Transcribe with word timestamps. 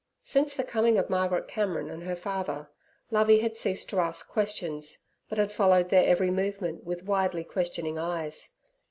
Since 0.23 0.55
the 0.55 0.63
coming 0.63 0.97
of 0.97 1.11
Margaret 1.11 1.47
Cameron 1.47 1.91
and 1.91 2.01
her 2.05 2.15
father, 2.15 2.71
Lovey 3.11 3.37
had 3.41 3.55
ceased 3.55 3.87
to 3.91 3.99
ask 3.99 4.27
questions, 4.27 4.97
but 5.29 5.37
had 5.37 5.51
followed 5.51 5.89
their 5.89 6.05
every 6.05 6.31
movement 6.31 6.83
with 6.83 7.05
widely 7.05 7.43
questioning 7.43 7.99
eyes. 7.99 8.49